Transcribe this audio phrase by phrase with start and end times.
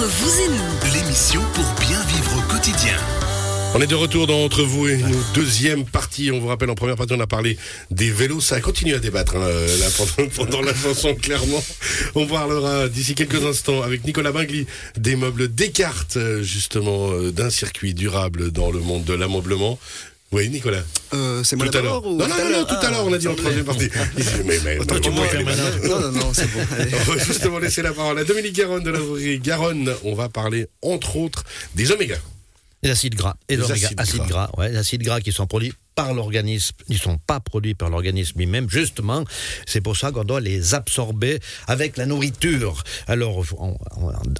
[0.00, 2.96] Vous et nous, L'émission pour bien vivre au quotidien.
[3.74, 6.30] On est de retour dans Entre vous et nous, deuxième partie.
[6.30, 7.58] On vous rappelle, en première partie, on a parlé
[7.90, 8.40] des vélos.
[8.40, 11.62] Ça continue à débattre hein, là, pendant, pendant la chanson, clairement.
[12.14, 14.66] On parlera d'ici quelques instants avec Nicolas Bingli
[14.96, 19.80] des meubles Descartes, euh, justement, euh, d'un circuit durable dans le monde de l'ameublement.
[20.30, 20.82] Oui, Nicolas.
[21.14, 22.02] Euh, c'est moi Tout à l'heure.
[22.02, 23.88] Non, non, non, tout à l'heure, on a dit en troisième partie.
[24.44, 26.60] Mais, mais, Autant tu Non, non, non, c'est bon.
[27.08, 29.90] On va justement laisser la parole à Dominique Garonne de la Voirie Garonne.
[30.04, 32.20] On va parler, entre autres, des omégas.
[32.82, 34.28] Les acides gras et Les oméga acides acides gras.
[34.28, 34.50] gras.
[34.58, 38.38] ouais, les acides gras qui sont produits par l'organisme, ils sont pas produits par l'organisme
[38.38, 38.70] lui-même.
[38.70, 39.24] Justement,
[39.66, 42.84] c'est pour ça qu'on doit les absorber avec la nourriture.
[43.08, 43.44] Alors,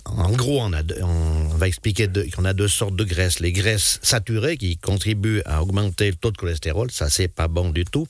[0.05, 3.41] en, gros, on, a, deux- on va expliquer qu'on a deux sortes de graisses.
[3.41, 7.71] Les graisses saturées qui contribuent à augmenter le taux de cholestérol, ça c'est pas bon
[7.71, 8.07] du tout.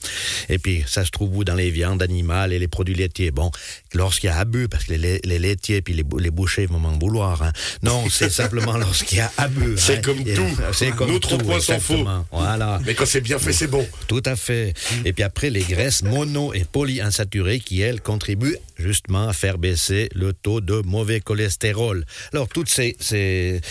[0.47, 1.43] Et puis, ça se trouve où?
[1.43, 3.31] Dans les viandes animales et les produits laitiers.
[3.31, 3.49] Bon,
[3.95, 6.77] lorsqu'il y a abus, parce que les, les laitiers puis les, bou- les bouchers vont
[6.77, 7.41] m'en vouloir.
[7.41, 7.51] hein.
[7.81, 9.73] Non, c'est simplement lorsqu'il y a abus.
[9.77, 10.01] C'est hein.
[10.03, 10.57] comme Et- tout.
[10.73, 12.25] C'est comme Notre tout, point s'en exactement.
[12.31, 12.79] Voilà.
[12.85, 13.87] Mais quand c'est bien c'est bon.
[14.07, 14.73] Tout à fait.
[15.05, 20.09] Et puis après, les graisses mono et polyinsaturées qui, elles, contribuent justement à faire baisser
[20.15, 22.05] le taux de mauvais cholestérol.
[22.33, 23.61] Alors, toutes ces, ces,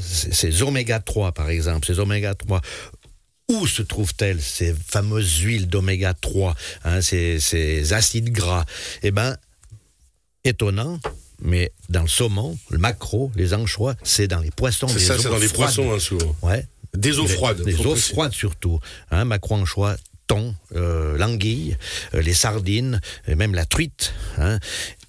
[0.00, 2.60] ces- ces oméga 3, par exemple, ces oméga 3,
[3.48, 8.64] où se trouvent-elles, ces fameuses huiles d'oméga 3, hein, ces, ces acides gras?
[9.02, 9.36] Eh bien,
[10.44, 10.98] étonnant,
[11.42, 14.88] mais dans le saumon, le maquereau, les anchois, c'est dans les poissons.
[14.88, 16.34] C'est ça, c'est dans les poissons, hein, souvent.
[16.42, 16.66] Ouais.
[16.96, 17.62] Des eaux froides.
[17.62, 18.12] Des eaux préciser.
[18.12, 18.80] froides surtout.
[19.10, 19.96] Hein, macro anchois,
[20.26, 21.76] thon, euh, l'anguille,
[22.14, 24.12] euh, les sardines, et même la truite.
[24.38, 24.58] hein.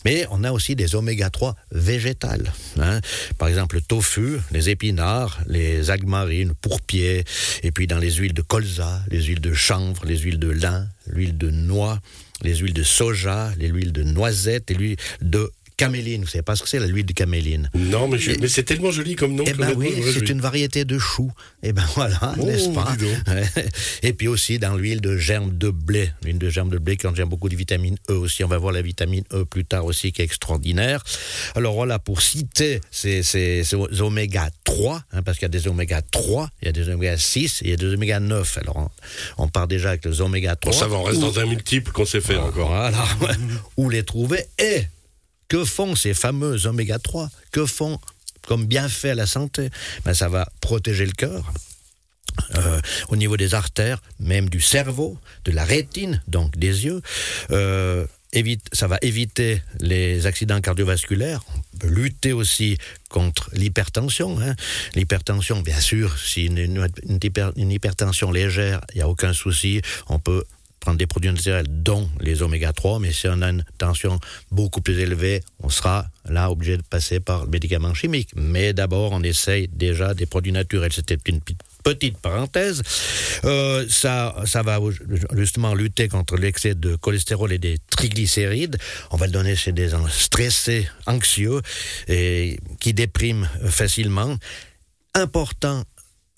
[0.04, 2.52] Mais on a aussi des oméga 3 végétales.
[2.80, 3.02] hein.
[3.38, 7.24] Par exemple, le tofu, les épinards, les algues marines, pourpiers,
[7.62, 10.88] et puis dans les huiles de colza, les huiles de chanvre, les huiles de lin,
[11.06, 12.00] l'huile de noix,
[12.42, 15.52] les huiles de soja, les huiles de noisette et l'huile de
[15.86, 16.22] caméline.
[16.22, 18.64] Vous savez pas ce que c'est, l'huile de caméline Non, mais, je- Et- mais c'est
[18.64, 19.44] tellement joli comme nom.
[19.48, 21.32] eh ben oui, c'est une variété de choux.
[21.64, 22.96] Eh ben voilà, Oh, n'est-ce pas.
[24.04, 26.10] Et puis aussi dans l'huile de germe de blé.
[26.24, 28.44] L'huile de germe de blé qui contient beaucoup de vitamine E aussi.
[28.44, 31.04] On va voir la vitamine E plus tard aussi qui est extraordinaire.
[31.56, 35.68] Alors voilà, pour citer ces, ces- ces oméga 3, hein, parce qu'il y a des
[35.68, 38.58] oméga 3, il y a des oméga 6 et il y a des oméga 9.
[38.58, 38.78] Alors
[39.38, 40.72] on, on part déjà avec les oméga 3.
[40.74, 42.70] Bon, ça va, on reste Où- dans un multiple qu'on sait faire encore.
[42.70, 43.04] voilà.
[43.78, 44.84] Où les trouver et
[45.52, 48.00] que font ces fameux oméga 3 Que font
[48.48, 49.70] comme bienfait à la santé?
[50.06, 51.44] Ben, Ça va protéger le cœur.
[52.56, 52.80] euh,
[53.10, 57.02] au niveau des artères, même du cerveau, de la rétine, donc des yeux.
[57.52, 58.06] Euh,
[58.72, 61.44] ça va éviter les accidents cardiovasculaires.
[61.84, 62.78] Lutter aussi
[63.10, 64.40] contre l'hypertension.
[64.40, 64.56] hein.
[64.96, 66.88] L'hypertension, bien sûr, si une, une-
[67.58, 69.82] une hypertension légère, il n'y a aucun souci.
[70.08, 70.46] On peut
[70.82, 74.20] prendre des produits naturels, dont les oméga 3, mais si on a une tension
[74.52, 78.32] beaucoup plus élevée, on sera là obligé de passer par le médicament chimique.
[78.36, 80.92] Mais d'abord, on essaye déjà des produits naturels.
[80.92, 81.40] C'était une
[81.84, 82.82] petite parenthèse.
[83.46, 84.80] Euh, ça, ça va
[85.34, 88.78] justement lutter contre l'excès de cholestérol et des triglycérides.
[89.12, 91.62] On va le donner chez des gens stressés, anxieux
[92.08, 94.36] et qui dépriment facilement.
[95.14, 95.84] Important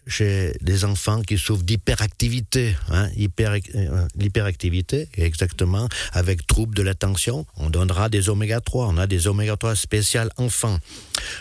[0.07, 7.45] chez des enfants qui souffrent d'hyperactivité, hein, hyper, euh, l'hyperactivité, exactement, avec troubles de l'attention,
[7.57, 10.77] on donnera des oméga 3, on a des oméga 3 spéciales enfants.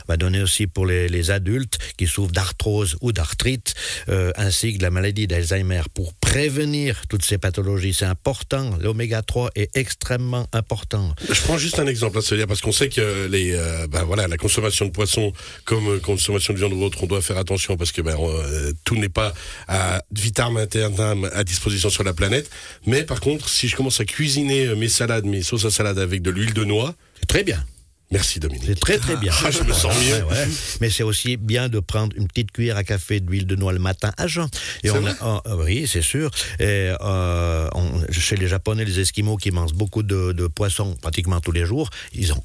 [0.08, 3.74] On va donner aussi pour les, adultes qui souffrent d'arthrose ou d'arthrite,
[4.08, 5.82] euh, ainsi que de la maladie d'Alzheimer.
[5.94, 11.14] Pour prévenir toutes ces pathologies, c'est important, l'oméga 3 est extrêmement important.
[11.30, 13.52] Je prends juste un exemple, hein, c'est-à-dire parce qu'on sait que les,
[13.88, 15.32] ben voilà, la consommation de poisson
[15.64, 18.16] comme consommation de viande ou autre, on doit faire attention parce que ben,
[18.52, 19.32] euh, tout n'est pas
[19.68, 22.50] à vitam aeternam à disposition sur la planète.
[22.86, 25.98] Mais par contre, si je commence à cuisiner euh, mes salades, mes sauces à salade
[25.98, 27.64] avec de l'huile de noix, C'est très bien.
[28.10, 28.64] merci Dominique.
[28.66, 29.32] C'est très très bien.
[29.44, 30.22] Ah, je me sens mieux.
[30.24, 30.48] Ouais, ouais.
[30.80, 33.78] Mais c'est aussi bien de prendre une petite cuillère à café d'huile de noix le
[33.78, 34.48] matin à jeun.
[34.84, 36.30] Et C'est on vrai a, on- oui, c'est sûr.
[36.60, 41.40] Et euh, on- chez les Japonais, les Esquimaux qui mangent beaucoup de, de poissons pratiquement
[41.40, 42.42] tous les jours, ils ont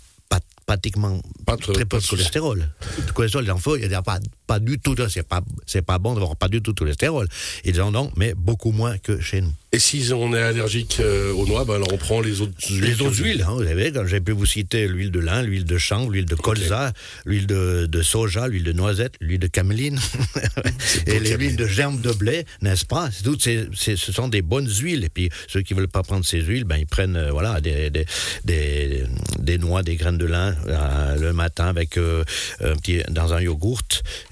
[0.68, 2.70] pratiquement Pas très peu de cholestérol.
[3.08, 4.96] Le cholestérol, il en faut, il n'y a pas, pas du tout.
[5.10, 7.28] C'est pas, c'est pas bon d'avoir pas du tout de cholestérol.
[7.64, 9.54] Ils en ont, mais beaucoup moins que chez nous.
[9.72, 12.84] Et si on est allergique euh, aux noix, ben alors on prend les autres huiles.
[12.84, 15.66] Les autres huiles, hein, vous savez, quand j'ai pu vous citer l'huile de lin, l'huile
[15.66, 16.92] de chanvre, l'huile de colza,
[17.26, 20.00] l'huile de, de soja, l'huile de noisette, l'huile de caméline,
[21.08, 23.10] et les huiles de germe de blé, n'est-ce pas?
[23.24, 25.04] Toutes ces, ces- ce sont des bonnes huiles.
[25.06, 27.90] Et puis ceux qui veulent pas prendre ces huiles, ben ils prennent euh, voilà des,
[27.90, 28.06] des,
[28.46, 29.04] des,
[29.40, 32.24] des noix, des graines de lin euh, le matin avec euh,
[32.62, 33.82] un petit dans un yogourt,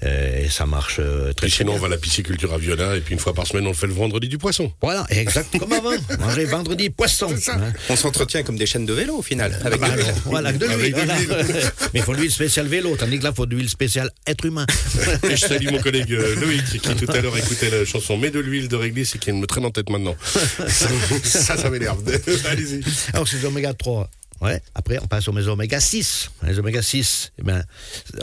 [0.04, 2.58] euh, et ça marche euh, très, Et très sinon, on va à la pisciculture à
[2.58, 4.72] Viola, et puis une fois par semaine, on le fait le vendredi du poisson.
[4.82, 5.90] Voilà, exact comme avant.
[6.18, 7.28] Manger vendredi poisson.
[7.48, 7.72] hein.
[7.88, 9.58] On s'entretient comme des chaînes de vélo au final.
[9.64, 10.14] Avec Bah, de l'huile.
[10.24, 10.72] voilà, de l'huile.
[10.72, 11.18] Avec de voilà.
[11.20, 11.36] l'huile.
[11.94, 14.10] Mais il faut de l'huile spéciale vélo, tandis que là, il faut de l'huile spéciale
[14.26, 14.66] être humain.
[15.30, 18.30] Et je salue mon collègue euh, Loïc qui tout à l'heure écoutait la chanson Mets
[18.30, 20.16] de l'huile de réglisse et qui me traîne en tête maintenant.
[20.68, 20.88] Ça,
[21.22, 22.02] ça, ça m'énerve.
[22.50, 22.82] Allez-y.
[23.12, 24.10] Alors, c'est les oméga 3.
[24.42, 24.60] Ouais.
[24.74, 26.30] Après, on passe aux oméga 6.
[26.42, 27.64] Les oméga 6, eh ben,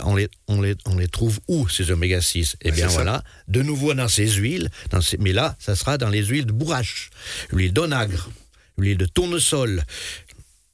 [0.03, 3.01] on, les, on, les, on les trouve où, ces oméga 6 Eh bien, c'est ça.
[3.01, 6.45] voilà, de nouveau dans ces huiles, dans ces- mais là, ça sera dans les huiles
[6.45, 7.09] de bourrache,
[7.51, 8.29] l'huile d'onagre,
[8.77, 9.83] l'huile de tournesol,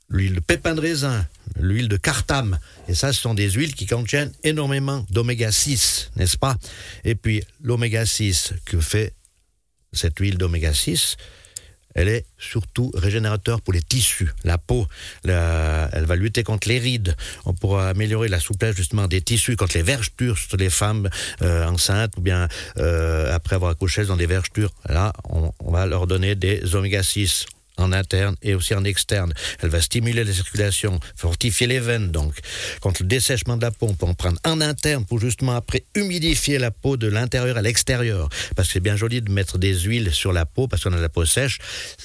[0.10, 1.26] l'huile de pépin de raisin,
[1.60, 2.60] l'huile de cartame.
[2.88, 6.58] Et ça, ce sont des huiles qui contiennent énormément d'oméga 6, n'est-ce pas?
[7.04, 9.14] Et puis, l'oméga 6, que fait
[9.94, 11.18] cette huile d'oméga 6
[11.96, 14.88] elle est surtout régénérateur pour les tissus, la peau.
[15.24, 17.16] Elle va lutter contre les rides.
[17.46, 21.10] On pourra améliorer la souplesse justement des tissus contre les vergetures, surtout les femmes
[21.42, 22.48] euh, enceintes ou bien
[22.78, 24.72] euh, après avoir accouché dans des vergetures.
[24.88, 27.48] Là, on, on va leur donner des oméga 6
[27.80, 29.34] en interne et aussi en externe.
[29.60, 32.34] Elle va stimuler la circulation, fortifier les veines donc.
[32.82, 35.84] Contre le dessèchement de la peau, on peut en prendre en interne pour justement après
[35.96, 38.30] humidifier la peau de l'intérieur à l'extérieur.
[38.56, 40.98] Parce que c'est bien joli de mettre des huiles sur la peau parce qu'on a
[40.98, 41.60] la peau sèche,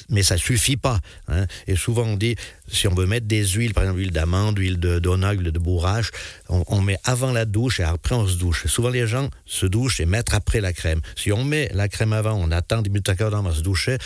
[0.08, 1.00] mais ça suffit pas.
[1.28, 1.46] hein.
[1.66, 2.36] Et souvent on dit,
[2.68, 5.58] si on veut mettre des huiles, par exemple huile d'amande, huile de d'onagre, huile de
[5.58, 6.10] bourrache,
[6.48, 8.66] on, on met avant la douche et après on se douche.
[8.66, 11.00] Souvent les gens se douchent et mettent après la crème.
[11.16, 13.98] Si on met la crème avant, on attend 10 minutes, un quart de se doucher,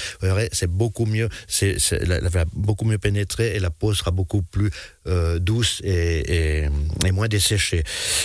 [0.52, 4.70] c'est beaucoup mieux, c'est, va beaucoup mieux pénétrer et la peau sera beaucoup plus
[5.06, 6.68] euh, douce et,
[7.12, 7.82] moins desséchée.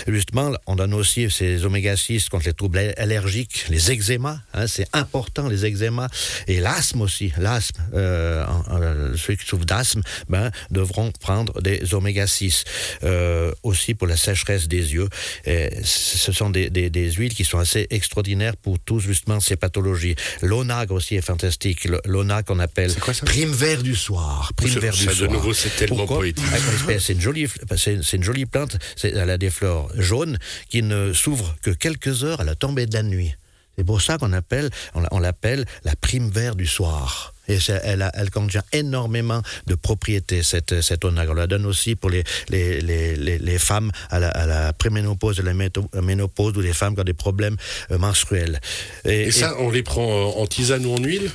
[0.07, 4.87] Justement, on donne aussi ces oméga 6 contre les troubles allergiques, les eczémas, hein, c'est
[4.93, 6.09] important les eczémas,
[6.47, 7.31] et l'asthme aussi.
[7.37, 12.63] L'asthme, euh, ceux qui souffrent d'asthme, ben, devront prendre des oméga 6.
[13.03, 15.09] Euh, aussi pour la sécheresse des yeux.
[15.45, 19.55] Et ce sont des, des- des huiles qui sont assez extraordinaires pour tous justement ces
[19.55, 20.15] pathologies.
[20.41, 21.87] L'onagre aussi est fantastique.
[22.05, 24.51] L'onagre qu'on appelle quoi, ça prime vert du soir.
[24.55, 25.31] Prime vert du ça, de soir.
[25.31, 26.43] nouveau, c'est tellement Pourquoi poétique.
[26.53, 27.47] Ah, C'est une jolie,
[27.77, 28.77] c'est une jolie plante.
[29.03, 30.37] Elle a des fleurs jaunes
[30.69, 33.33] qui ne s'ouvrent que quelques heures à la tombée de la nuit.
[33.77, 37.33] C'est pour ça qu'on appelle, on, l'a- on l'appelle la prime vert du soir.
[37.49, 41.33] Et elle, contient énormément de propriétés, cette, cette onagre.
[41.33, 44.71] On la donne aussi pour les, les, les, les, les femmes à la, à la
[44.71, 45.53] préménopause, à la
[46.01, 47.57] ménopause ou les femmes qui ont des problèmes
[47.91, 48.61] euh, menstruels.
[49.03, 51.29] Et ça, on les prend en, en tisane ou en huile?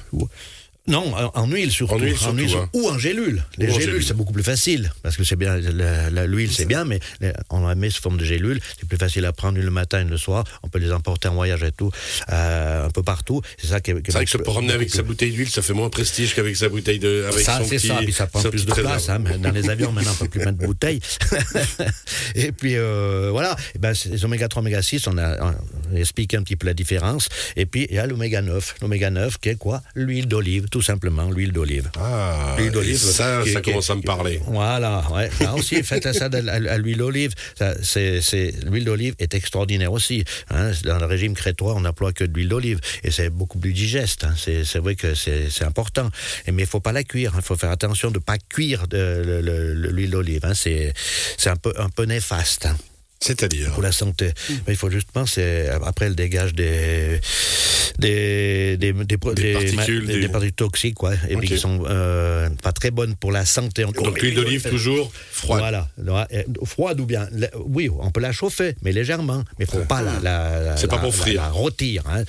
[0.89, 1.95] Non, en, en huile surtout.
[1.95, 2.69] En huile surtout, hein.
[2.73, 3.45] Ou en gélule.
[3.59, 4.05] Les Ou gélules, gélule.
[4.05, 4.91] c'est beaucoup plus facile.
[5.03, 5.57] Parce que c'est bien,
[6.27, 6.99] l'huile, c'est bien, mais
[7.51, 8.61] on la met sous forme de gélule.
[8.79, 10.45] C'est plus facile à prendre une le matin, une le soir.
[10.63, 11.91] On peut les emporter en voyage et tout,
[12.33, 13.43] euh, un peu partout.
[13.59, 15.75] C'est ça qui est, C'est vrai que se promener avec sa bouteille d'huile, ça fait
[15.75, 17.27] moins prestige qu'avec sa bouteille de.
[17.29, 19.09] Avec ça, c'est ça, puis ça prend plus de place.
[19.09, 21.01] hein, dans les avions, maintenant, on peut plus mettre de bouteilles.
[22.35, 23.57] et puis, euh, voilà.
[23.75, 25.37] Et ben, c'est- les oméga 3, oméga 6, on a,
[25.93, 27.29] on a expliqué un petit peu la différence.
[27.57, 28.77] Et puis, il y a l'oméga 9.
[28.83, 29.83] L'oméga 9, qui est quoi?
[29.95, 31.91] L'huile d'olive, tout simplement, l'huile d'olive.
[31.99, 34.41] Ah, L'huile d'olive, ça, qui- ça qui- commence à me parler.
[34.47, 35.29] Voilà, ouais.
[35.41, 37.33] Là aussi, faites ça à, l'huile d'olive.
[38.71, 40.23] L'huile d'olive est extraordinaire aussi.
[40.51, 40.71] hein.
[40.85, 44.23] Dans le régime crétois, on n'emploie que de l'huile d'olive et c'est beaucoup plus digeste.
[44.23, 44.35] hein.
[44.37, 46.11] C'est, vrai que c'est, important.
[46.47, 47.33] Et, mais il faut pas la cuire.
[47.35, 50.45] Il faut faire attention de pas cuire de- le- l'huile d'olive.
[50.45, 50.55] hein.
[50.55, 50.93] C'est,
[51.47, 52.67] un peu, un peu néfaste.
[52.67, 52.77] hein
[53.21, 53.73] C'est-à-dire?
[53.73, 54.31] Pour la santé.
[54.69, 57.21] Mais il faut justement, c'est après elle dégage des
[57.99, 61.83] des des, des, Des particules, des, des- des particules toxiques, ouais, et puis qui sont
[61.87, 63.85] euh, pas très bonnes pour la santé.
[63.85, 65.61] On- Donc l'huile d'olive toujours froide.
[65.61, 67.29] Voilà, Ouais, euh, froide ou bien,
[67.67, 71.15] oui, on peut la chauffer, mais légèrement, mais faut pas la, la, pas la- pour
[71.15, 71.37] frire.
[71.37, 72.03] la- la rôtir.
[72.09, 72.23] hein.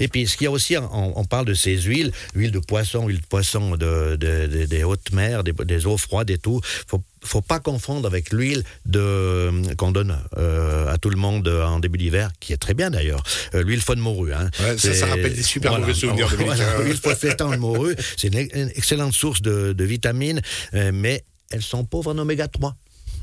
[0.00, 2.58] Et puis ce qu'il y a aussi, on, on parle de ces huiles, huile de
[2.58, 6.38] poisson, huile de poisson de, de- de- des hautes mers, des, des eaux froides et
[6.38, 6.60] tout.
[6.88, 11.78] Faut faut pas confondre avec l'huile de qu'on donne euh, à tout le monde en
[11.80, 13.22] début d'hiver, qui est très bien d'ailleurs.
[13.54, 14.32] Euh, l'huile faude morue.
[14.32, 14.50] Hein.
[14.60, 16.82] Ouais, ça, ça rappelle des super mauvais souvenirs de Voilà, hein.
[16.82, 20.40] l'huile de morue, c'est une, une excellente source de, de vitamines,
[20.74, 22.74] euh, mais elles sont pauvres en oméga 3.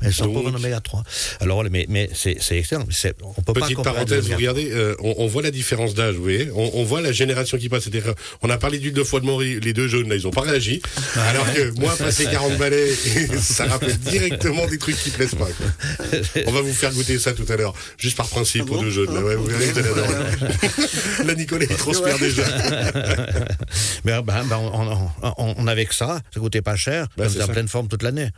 [0.02, 1.02] Elles sont Donc- pauvres en oméga 3.
[1.40, 2.86] Alors, mais, mais c'est c'est excellent.
[2.90, 6.14] C'est- On peut pas Petite parenthèse, vous regardez, euh, on, on voit la différence d'âge,
[6.16, 7.84] vous voyez, on, on voit la génération qui passe.
[7.84, 10.30] C'est-à-dire, on a parlé d'huile de foie de morue, les deux jaunes, là, ils ont
[10.30, 10.80] pas réagi.
[11.16, 12.88] Alors que moi, passer 40 balais,
[13.40, 15.46] ça rappelle directement des trucs qui plaisent pas.
[15.46, 15.66] quoi.
[16.46, 19.12] On va vous faire goûter ça tout à l'heure, juste par principe aux deux jaunes.
[19.14, 20.08] là, ouais, vous verrez, vous allez adorer.
[21.26, 22.42] La Nicolas, il transpire déjà.
[24.04, 27.26] Mais ben, ben, on, on, on- on avait que ça, ça coûtait pas cher, Ben,
[27.26, 28.28] on c'est était en pleine forme toute l'année.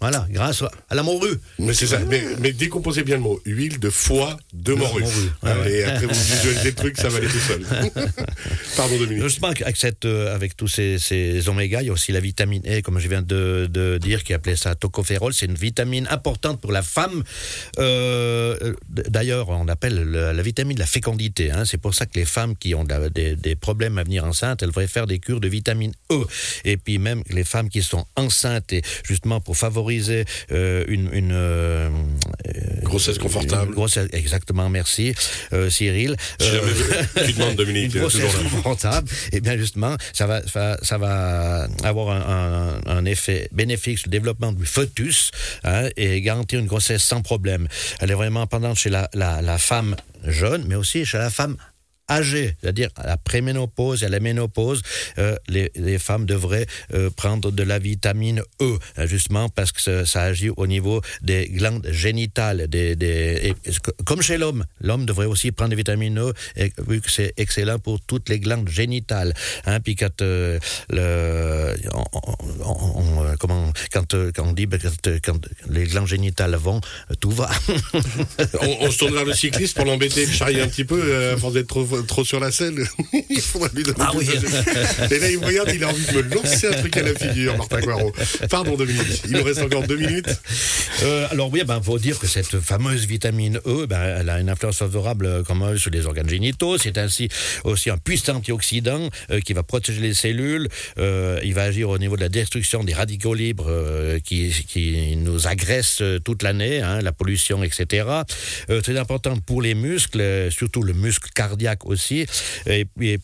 [0.00, 1.38] Voilà, grâce à la morue.
[1.58, 1.98] Mais c'est ça.
[2.00, 3.40] Mais, mais décomposez bien le mot.
[3.46, 5.02] Huile de foie de morue.
[5.42, 5.72] ouais.
[5.72, 7.64] Et après, vous visualisez le truc, ça va aller tout seul.
[8.76, 9.22] Pardon, Dominique.
[9.22, 12.62] Justement, avec, cette, euh, avec tous ces, ces oméga, il y a aussi la vitamine
[12.66, 15.32] E, comme je viens de, de dire, qui appelait ça tocopherol.
[15.32, 17.22] C'est une vitamine importante pour la femme.
[17.78, 21.50] Euh, D'ailleurs, on appelle le- la vitamine de la fécondité.
[21.50, 21.64] hein.
[21.64, 24.24] C'est pour ça que les femmes qui ont de la- des, des problèmes à venir
[24.24, 26.24] enceintes, elles devraient faire des cures de vitamine E.
[26.64, 29.83] Et puis même les femmes qui sont enceintes, et justement pour favoriser
[30.52, 31.08] euh, une...
[31.12, 31.88] une euh,
[32.82, 33.68] Grossesse confortable.
[33.68, 35.14] une grossesse- exactement, merci
[35.52, 36.16] euh, Cyril.
[36.40, 40.98] Si jamais tu demandes, Dominique, une grossesse confortable, et bien justement, ça va, ça, ça
[40.98, 45.30] va avoir un, un- un effet bénéfique sur le développement du fœtus
[45.64, 47.66] hein, et garantir une grossesse sans problème.
[48.00, 51.56] Elle est vraiment pendante chez la, la, la femme jeune, mais aussi chez la femme
[52.08, 54.82] âgée, c'est-à-dire à la préménopause et à la ménopause,
[55.18, 60.22] euh, les, femmes devraient euh, prendre de la vitamine E, hein, justement parce que ça,
[60.22, 62.68] agit au niveau des glandes génitales.
[62.68, 63.54] Des, des,
[64.04, 66.32] comme chez l'homme, l'homme devrait aussi prendre des vitamines E,
[66.86, 69.34] vu que c'est excellent pour toutes les glandes génitales.
[69.66, 70.58] Hein, puis quand, euh,
[70.90, 71.74] le,
[72.64, 74.80] on, comment, quand, quand on dit ben,
[75.22, 75.38] quand,
[75.70, 76.80] les glandes génitales vont,
[77.20, 77.50] tout va.
[78.80, 81.68] On, se tourne vers le cycliste pour l'embêter, le charrier un petit peu, avant d'être
[81.68, 82.86] trop, trop sur la selle.
[83.30, 84.28] il faudra lui donner Ah oui.
[85.10, 87.14] Et là, il me regarde, il a envie de me lancer un truc à la
[87.14, 88.12] figure, Martin Guaro.
[88.50, 89.22] Pardon, Dominique.
[89.26, 90.30] Il nous reste encore deux minutes.
[91.02, 94.48] Euh, alors oui, ben faut dire que cette fameuse vitamine E, ben, elle a une
[94.48, 96.78] influence favorable euh, comme euh, sur les organes génitaux.
[96.78, 97.28] C'est ainsi
[97.64, 100.68] aussi un puissant antioxydant euh, qui va protéger les cellules.
[100.98, 103.70] Euh, il va agir au niveau de la destruction des radicaux libres
[104.24, 108.06] qui, qui nous agressent toute l'année, hein, la pollution, etc.
[108.82, 112.26] Très important pour les muscles, surtout le muscle cardiaque aussi.
[112.66, 113.18] Et puis, et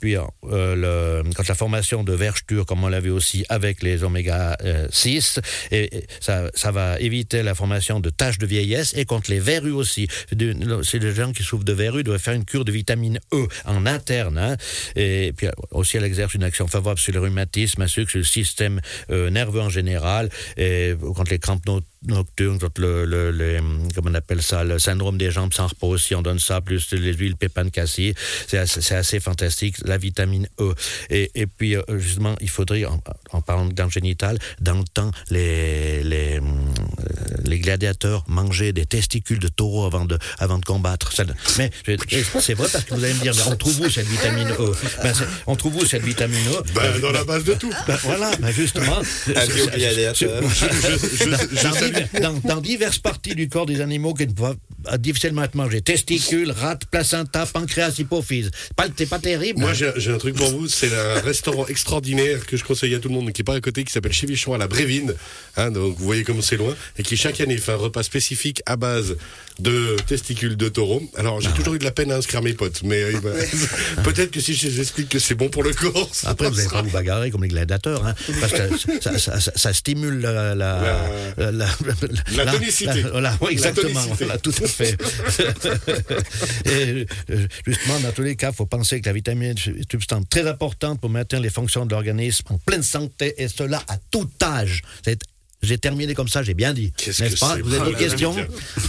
[0.45, 4.87] euh, quand la formation de vergetures, comme on l'a vu aussi avec les oméga euh,
[4.91, 5.41] 6,
[5.71, 5.91] et,
[6.21, 10.09] ça, ça va éviter la formation de taches de vieillesse et contre les verrues aussi.
[10.31, 13.87] C'est des gens qui souffrent de verrues doivent faire une cure de vitamine E en
[13.87, 14.39] interne.
[14.39, 14.57] hein.
[14.97, 18.25] Et puis aussi, elle exerce une action favorable sur le rhumatisme, ainsi que sur le
[18.25, 21.65] système euh, nerveux en général, et contre les crampes
[22.07, 23.61] nocturnes, le, le, le-
[23.95, 26.93] comment on appelle ça, le syndrome des jambes sans repos aussi, on donne ça, plus
[26.93, 28.15] les huiles pépins de cassis.
[28.47, 30.75] C'est assez, assez fantastique, la vitamine E.
[31.11, 35.11] Et, et puis, euh, justement, il faudrait, en, parlant de glandes génitales, dans le temps,
[35.31, 36.41] les, les,
[37.45, 41.13] les gladiateurs mangeaient des testicules de taureau avant de, avant de combattre.
[41.13, 41.25] Ça-
[41.59, 44.49] mais c'est vrai parce que vous allez me dire, mais on trouve où cette vitamine
[44.59, 45.13] E Ben,
[45.47, 47.73] On trouve où cette vitamine E Ben, dans la base de tout.
[47.87, 49.01] Ben, voilà, ben justement.
[52.45, 54.57] Dans, diverses parties du corps des animaux qui ne peuvent
[54.91, 55.81] euh, difficilement être mangés.
[55.81, 58.51] Testicules, rate, placenta, pancréas, hypophyse.
[58.53, 59.61] C'est pas, c'est pas terrible.
[59.61, 59.93] Moi, hein.
[59.97, 60.69] j'ai un truc pour vous.
[60.69, 63.61] C'est un restaurant extraordinaire que je conseille à tout le monde, qui est pas à
[63.61, 65.15] côté, qui s'appelle Chez Vichon à la Brévine.
[65.57, 66.75] Hein, donc, vous voyez comme c'est loin.
[67.01, 69.17] Et qui, chaque année, fait un repas spécifique à base
[69.59, 71.03] de testicules de taureau.
[71.17, 72.83] Alors, j'ai toujours eu de la peine à inscrire mes potes.
[72.83, 73.31] Mais euh, bah,
[74.05, 76.11] peut-être que si je les explique que c'est bon pour le corps.
[76.25, 79.53] Après, vous n'allez pas vous bagarrer comme les gladiateurs, hein, parce que ça, ça- ça-
[79.57, 81.01] ça stimule la, la,
[81.39, 81.67] la, la-
[82.37, 83.03] La tonicité.
[83.11, 84.25] voilà, exactement, tonicité.
[84.27, 84.97] voilà, tout à fait.
[86.67, 89.85] Et euh, justement, dans tous les cas, il faut penser que la vitamine est une
[89.91, 93.97] substance très importante pour maintenir les fonctions de l'organisme en pleine santé, et cela à
[94.11, 94.83] tout âge.
[95.05, 95.19] C'est-
[95.63, 96.93] J'ai terminé comme ça, j'ai bien dit.
[96.97, 98.35] Qu'est-ce N'est-ce pas Vous avez des questions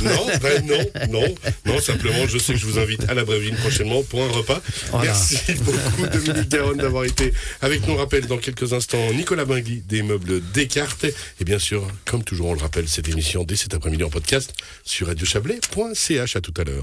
[0.01, 1.35] Non, ben non, non,
[1.65, 4.61] non, simplement, je sais que je vous invite à la Brévine prochainement pour un repas.
[4.91, 5.11] Voilà.
[5.11, 7.93] Merci beaucoup, Dominique Garonne, d'avoir été avec nous.
[7.93, 11.05] On rappelle dans quelques instants Nicolas Bingui des meubles Descartes.
[11.39, 14.53] Et bien sûr, comme toujours, on le rappelle, cette émission dès cet après-midi en podcast
[14.85, 16.35] sur radiochablais.ch.
[16.35, 16.79] À tout à l'heure.